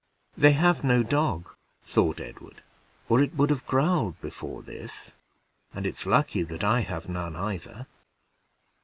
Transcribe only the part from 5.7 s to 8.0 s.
and it's lucky that I have none either."